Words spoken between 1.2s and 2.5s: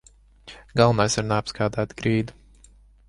ir neapskādēt grīdu.